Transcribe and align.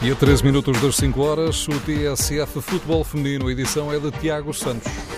E 0.00 0.12
a 0.12 0.14
13 0.14 0.44
minutos 0.44 0.80
das 0.80 0.94
5 0.94 1.20
horas, 1.20 1.66
o 1.66 1.72
TSF 1.80 2.60
Futebol 2.60 3.02
Feminino, 3.02 3.48
a 3.48 3.52
edição 3.52 3.92
é 3.92 3.98
de 3.98 4.12
Tiago 4.12 4.54
Santos. 4.54 5.17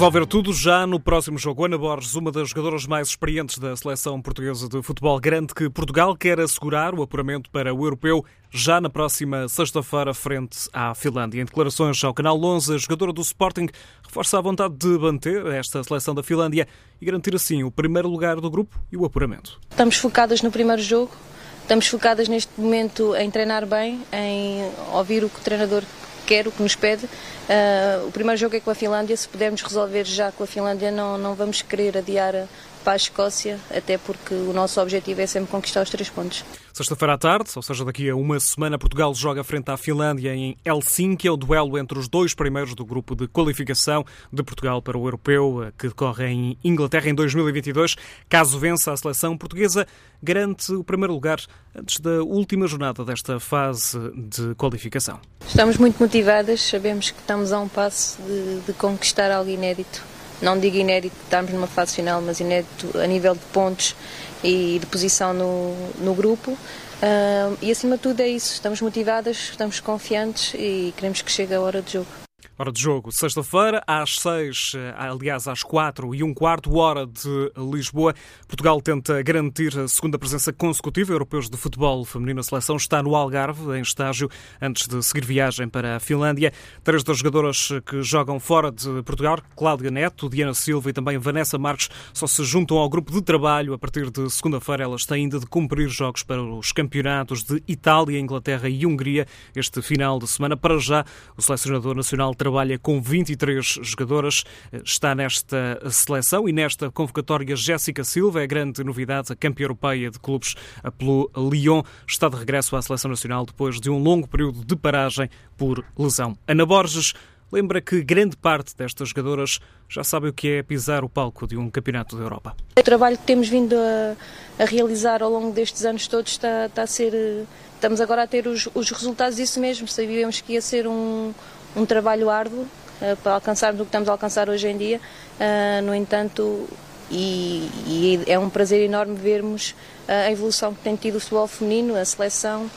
Resolver 0.00 0.24
tudo 0.24 0.54
já 0.54 0.86
no 0.86 0.98
próximo 0.98 1.36
jogo. 1.36 1.66
Ana 1.66 1.76
Borges, 1.76 2.14
uma 2.14 2.32
das 2.32 2.48
jogadoras 2.48 2.86
mais 2.86 3.08
experientes 3.08 3.58
da 3.58 3.76
seleção 3.76 4.18
portuguesa 4.22 4.66
de 4.66 4.82
futebol, 4.82 5.20
garante 5.20 5.54
que 5.54 5.68
Portugal 5.68 6.16
quer 6.16 6.40
assegurar 6.40 6.94
o 6.94 7.02
apuramento 7.02 7.50
para 7.50 7.74
o 7.74 7.84
europeu 7.84 8.24
já 8.50 8.80
na 8.80 8.88
próxima 8.88 9.46
sexta-feira, 9.46 10.14
frente 10.14 10.70
à 10.72 10.94
Finlândia. 10.94 11.42
Em 11.42 11.44
declarações 11.44 12.02
ao 12.02 12.14
Canal 12.14 12.42
11, 12.42 12.76
a 12.76 12.78
jogadora 12.78 13.12
do 13.12 13.20
Sporting 13.20 13.66
reforça 14.02 14.38
a 14.38 14.40
vontade 14.40 14.74
de 14.74 14.86
manter 14.86 15.44
esta 15.48 15.84
seleção 15.84 16.14
da 16.14 16.22
Finlândia 16.22 16.66
e 16.98 17.04
garantir 17.04 17.34
assim 17.34 17.62
o 17.62 17.70
primeiro 17.70 18.08
lugar 18.08 18.40
do 18.40 18.50
grupo 18.50 18.80
e 18.90 18.96
o 18.96 19.04
apuramento. 19.04 19.60
Estamos 19.68 19.96
focadas 19.96 20.40
no 20.40 20.50
primeiro 20.50 20.80
jogo, 20.80 21.12
estamos 21.60 21.86
focadas 21.86 22.26
neste 22.26 22.58
momento 22.58 23.14
em 23.16 23.30
treinar 23.30 23.66
bem, 23.66 24.00
em 24.14 24.62
ouvir 24.94 25.22
o 25.24 25.28
que 25.28 25.40
o 25.40 25.42
treinador 25.42 25.82
quer, 26.30 26.46
o 26.46 26.52
que 26.52 26.62
nos 26.62 26.76
pede. 26.76 27.06
Uh, 27.06 28.06
o 28.06 28.12
primeiro 28.12 28.38
jogo 28.38 28.54
é 28.54 28.60
com 28.60 28.70
a 28.70 28.74
Finlândia, 28.74 29.16
se 29.16 29.28
pudermos 29.28 29.62
resolver 29.62 30.04
já 30.04 30.30
com 30.30 30.44
a 30.44 30.46
Finlândia, 30.46 30.92
não, 30.92 31.18
não 31.18 31.34
vamos 31.34 31.60
querer 31.60 31.98
adiar 31.98 32.46
para 32.82 32.94
a 32.94 32.96
Escócia, 32.96 33.58
até 33.74 33.98
porque 33.98 34.34
o 34.34 34.52
nosso 34.52 34.80
objetivo 34.80 35.20
é 35.20 35.26
sempre 35.26 35.50
conquistar 35.50 35.82
os 35.82 35.90
três 35.90 36.08
pontos. 36.08 36.44
Sexta-feira 36.72 37.14
à 37.14 37.18
tarde, 37.18 37.50
ou 37.56 37.62
seja, 37.62 37.84
daqui 37.84 38.08
a 38.08 38.16
uma 38.16 38.38
semana, 38.38 38.78
Portugal 38.78 39.12
joga 39.14 39.42
frente 39.42 39.70
à 39.70 39.76
Finlândia 39.76 40.34
em 40.34 40.56
Helsinki. 40.64 41.26
É 41.26 41.30
o 41.30 41.36
duelo 41.36 41.76
entre 41.76 41.98
os 41.98 42.08
dois 42.08 42.32
primeiros 42.32 42.74
do 42.74 42.84
grupo 42.84 43.14
de 43.14 43.26
qualificação 43.26 44.04
de 44.32 44.42
Portugal 44.42 44.80
para 44.80 44.96
o 44.96 45.04
Europeu, 45.04 45.72
que 45.76 45.88
decorre 45.88 46.26
em 46.26 46.58
Inglaterra 46.64 47.10
em 47.10 47.14
2022. 47.14 47.96
Caso 48.28 48.58
vença 48.58 48.92
a 48.92 48.96
seleção 48.96 49.36
portuguesa, 49.36 49.86
garante 50.22 50.72
o 50.72 50.84
primeiro 50.84 51.12
lugar 51.12 51.40
antes 51.74 51.98
da 52.00 52.22
última 52.22 52.66
jornada 52.66 53.04
desta 53.04 53.40
fase 53.40 53.98
de 54.14 54.54
qualificação. 54.54 55.20
Estamos 55.46 55.76
muito 55.76 55.98
motivadas, 55.98 56.62
sabemos 56.62 57.10
que 57.10 57.18
estamos 57.18 57.52
a 57.52 57.60
um 57.60 57.68
passo 57.68 58.18
de, 58.22 58.60
de 58.60 58.72
conquistar 58.74 59.30
algo 59.30 59.50
inédito 59.50 60.09
não 60.42 60.58
digo 60.58 60.76
inédito, 60.76 61.16
estamos 61.24 61.52
numa 61.52 61.66
fase 61.66 61.94
final, 61.94 62.20
mas 62.20 62.40
inédito 62.40 62.98
a 62.98 63.06
nível 63.06 63.34
de 63.34 63.44
pontos 63.52 63.94
e 64.42 64.78
de 64.78 64.86
posição 64.86 65.32
no, 65.34 65.74
no 65.98 66.14
grupo. 66.14 66.52
Uh, 66.52 67.56
e 67.62 67.70
acima 67.70 67.96
de 67.96 68.02
tudo 68.02 68.20
é 68.20 68.28
isso, 68.28 68.52
estamos 68.52 68.80
motivadas, 68.80 69.36
estamos 69.50 69.80
confiantes 69.80 70.52
e 70.54 70.92
queremos 70.96 71.22
que 71.22 71.30
chegue 71.32 71.54
a 71.54 71.60
hora 71.60 71.80
de 71.80 71.94
jogo. 71.94 72.29
Hora 72.60 72.70
de 72.70 72.78
jogo, 72.78 73.10
sexta-feira, 73.10 73.82
às 73.86 74.16
seis, 74.16 74.72
eh, 74.76 74.94
aliás, 74.94 75.48
às 75.48 75.62
quatro 75.62 76.14
e 76.14 76.22
um 76.22 76.34
quarto, 76.34 76.76
hora 76.76 77.06
de 77.06 77.50
Lisboa. 77.56 78.14
Portugal 78.46 78.82
tenta 78.82 79.22
garantir 79.22 79.78
a 79.78 79.88
segunda 79.88 80.18
presença 80.18 80.52
consecutiva. 80.52 81.10
Europeus 81.10 81.48
de 81.48 81.56
futebol 81.56 82.04
feminino, 82.04 82.40
a 82.40 82.42
seleção 82.42 82.76
está 82.76 83.02
no 83.02 83.16
Algarve, 83.16 83.78
em 83.78 83.80
estágio, 83.80 84.28
antes 84.60 84.86
de 84.86 85.02
seguir 85.02 85.24
viagem 85.24 85.70
para 85.70 85.96
a 85.96 86.00
Finlândia. 86.00 86.52
Três 86.84 87.02
das 87.02 87.16
jogadoras 87.16 87.70
que 87.86 88.02
jogam 88.02 88.38
fora 88.38 88.70
de 88.70 89.02
Portugal, 89.04 89.38
Cláudia 89.56 89.90
Neto, 89.90 90.28
Diana 90.28 90.52
Silva 90.52 90.90
e 90.90 90.92
também 90.92 91.16
Vanessa 91.16 91.56
Marques, 91.56 91.88
só 92.12 92.26
se 92.26 92.44
juntam 92.44 92.76
ao 92.76 92.90
grupo 92.90 93.10
de 93.10 93.22
trabalho. 93.22 93.72
A 93.72 93.78
partir 93.78 94.10
de 94.10 94.28
segunda-feira, 94.28 94.84
elas 94.84 95.06
têm 95.06 95.22
ainda 95.22 95.40
de 95.40 95.46
cumprir 95.46 95.88
jogos 95.88 96.22
para 96.22 96.42
os 96.42 96.72
campeonatos 96.72 97.42
de 97.42 97.62
Itália, 97.66 98.20
Inglaterra 98.20 98.68
e 98.68 98.84
Hungria 98.84 99.26
este 99.56 99.80
final 99.80 100.18
de 100.18 100.28
semana. 100.28 100.58
Para 100.58 100.78
já, 100.78 101.06
o 101.38 101.40
selecionador 101.40 101.96
nacional 101.96 102.34
trabalha 102.34 102.49
trabalha 102.50 102.76
com 102.80 103.00
23 103.00 103.78
jogadoras, 103.80 104.42
está 104.84 105.14
nesta 105.14 105.80
seleção 105.88 106.48
e 106.48 106.52
nesta 106.52 106.90
convocatória 106.90 107.54
Jéssica 107.54 108.02
Silva, 108.02 108.40
é 108.40 108.42
a 108.42 108.46
grande 108.46 108.82
novidade, 108.82 109.32
a 109.32 109.36
campeã 109.36 109.66
europeia 109.66 110.10
de 110.10 110.18
clubes 110.18 110.56
pelo 110.98 111.30
Lyon, 111.36 111.84
está 112.08 112.28
de 112.28 112.36
regresso 112.36 112.74
à 112.74 112.82
seleção 112.82 113.08
nacional 113.08 113.46
depois 113.46 113.80
de 113.80 113.88
um 113.88 114.02
longo 114.02 114.26
período 114.26 114.64
de 114.64 114.74
paragem 114.74 115.30
por 115.56 115.84
lesão. 115.96 116.36
Ana 116.48 116.66
Borges 116.66 117.14
lembra 117.52 117.80
que 117.80 118.02
grande 118.02 118.36
parte 118.36 118.76
destas 118.76 119.10
jogadoras 119.10 119.60
já 119.88 120.02
sabe 120.02 120.26
o 120.26 120.32
que 120.32 120.48
é 120.48 120.62
pisar 120.64 121.04
o 121.04 121.08
palco 121.08 121.46
de 121.46 121.56
um 121.56 121.70
campeonato 121.70 122.16
da 122.16 122.24
Europa. 122.24 122.56
O 122.76 122.82
trabalho 122.82 123.16
que 123.16 123.24
temos 123.24 123.48
vindo 123.48 123.76
a, 123.76 124.16
a 124.60 124.66
realizar 124.66 125.22
ao 125.22 125.30
longo 125.30 125.52
destes 125.52 125.84
anos 125.84 126.08
todos 126.08 126.32
está, 126.32 126.66
está, 126.66 126.82
a 126.82 126.86
ser. 126.88 127.46
Estamos 127.74 128.00
agora 128.00 128.24
a 128.24 128.26
ter 128.26 128.46
os, 128.46 128.68
os 128.74 128.90
resultados 128.90 129.36
disso 129.36 129.60
mesmo. 129.60 129.86
Sabíamos 129.86 130.40
que 130.40 130.54
ia 130.54 130.60
ser 130.60 130.86
um, 130.86 131.32
um 131.76 131.86
trabalho 131.86 132.30
árduo 132.30 132.60
uh, 132.62 133.16
para 133.22 133.34
alcançarmos 133.34 133.80
o 133.80 133.84
que 133.84 133.88
estamos 133.88 134.08
a 134.08 134.12
alcançar 134.12 134.48
hoje 134.48 134.68
em 134.68 134.76
dia. 134.76 135.00
Uh, 135.38 135.82
no 135.82 135.94
entanto, 135.94 136.68
e, 137.10 137.68
e, 137.86 138.22
é 138.26 138.38
um 138.38 138.50
prazer 138.50 138.82
enorme 138.82 139.16
vermos 139.16 139.70
uh, 140.08 140.26
a 140.26 140.30
evolução 140.30 140.74
que 140.74 140.82
tem 140.82 140.96
tido 140.96 141.16
o 141.16 141.20
futebol 141.20 141.46
feminino, 141.46 141.96
a 141.96 142.04
seleção 142.04 142.70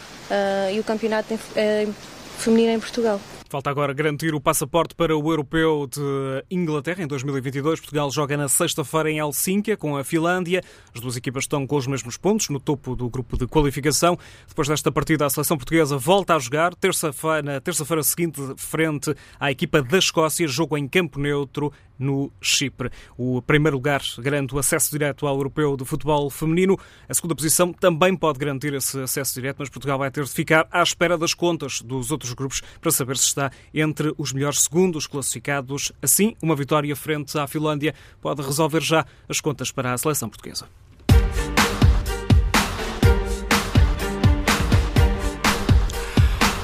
e 0.74 0.80
o 0.80 0.84
campeonato 0.84 1.32
em, 1.34 1.94
feminino 2.40 2.72
em 2.72 2.80
Portugal. 2.80 3.20
Falta 3.53 3.69
agora 3.69 3.94
garantir 3.94 4.34
o 4.34 4.41
passaporte 4.41 4.96
para 4.96 5.16
o 5.16 5.31
Europeu 5.31 5.86
de 5.86 6.02
Inglaterra 6.50 7.03
em 7.03 7.08
2022. 7.08 7.81
Portugal 7.81 8.09
joga 8.09 8.36
na 8.36 8.50
sexta-feira 8.50 9.12
em 9.12 9.19
Helsínquia 9.19 9.78
com 9.78 9.96
a 9.96 10.03
Finlândia. 10.03 10.64
As 10.91 11.00
duas 11.00 11.16
equipas 11.16 11.44
estão 11.44 11.68
com 11.68 11.75
os 11.75 11.86
mesmos 11.86 12.18
pontos 12.18 12.50
no 12.50 12.59
topo 12.59 12.96
do 12.96 13.08
grupo 13.08 13.38
de 13.38 13.46
qualificação. 13.46 14.18
Depois 14.47 14.68
desta 14.68 14.91
partida, 14.91 15.28
a 15.28 15.30
seleção 15.30 15.56
portuguesa 15.56 16.00
volta 16.00 16.36
a 16.36 16.40
jogar 16.40 16.74
terça-feira, 16.74 17.44
na 17.44 17.62
terça-feira 17.62 18.02
seguinte, 18.02 18.41
frente 18.58 19.14
à 19.40 19.52
equipa 19.52 19.84
da 19.84 20.00
Escócia, 20.00 20.47
jogo 20.47 20.75
em 20.75 20.88
campo 20.88 21.20
neutro 21.20 21.72
no 21.97 22.31
Chipre. 22.41 22.90
O 23.18 23.41
primeiro 23.41 23.78
lugar 23.78 24.02
garante 24.18 24.56
o 24.56 24.58
acesso 24.58 24.91
direto 24.91 25.28
ao 25.28 25.35
Europeu 25.35 25.78
de 25.78 25.85
Futebol 25.85 26.30
Feminino. 26.30 26.78
A 27.08 27.14
segunda 27.14 27.35
posição 27.35 27.72
também 27.72 28.16
pode 28.16 28.40
garantir 28.40 28.74
esse 28.74 29.00
acesso 29.00 29.35
direto, 29.35 29.58
mas 29.59 29.70
Portugal 29.70 29.97
vai 29.97 30.09
ter 30.09 30.24
de 30.24 30.31
ficar 30.31 30.68
à 30.72 30.81
espera 30.81 31.18
das 31.18 31.34
contas 31.34 31.81
dos 31.81 32.12
outros 32.12 32.34
grupos 32.34 32.62
para 32.81 32.91
saber 32.91 33.18
se 33.18 33.35
está 33.44 33.52
entre 33.74 34.14
os 34.18 34.31
melhores 34.31 34.62
segundos 34.62 35.08
classificados. 35.08 35.92
Assim, 36.02 36.36
uma 36.42 36.56
vitória 36.56 36.96
frente 36.96 37.38
à 37.38 37.48
Finlândia 37.48 37.94
pode 38.22 38.42
resolver 38.42 38.81
já 38.81 39.06
as 39.28 39.42
contas 39.42 39.72
para 39.72 39.94
a 39.94 39.98
seleção 39.98 40.30
portuguesa. 40.30 40.68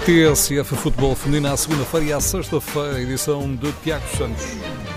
TSF 0.05 0.75
Futebol 0.75 1.15
Feminino 1.15 1.53
à 1.53 1.57
segunda-feira 1.57 2.05
e 2.07 2.13
à 2.13 2.19
sexta-feira, 2.19 2.99
edição 2.99 3.55
de 3.55 3.71
Tiago 3.83 4.07
Santos. 4.17 4.88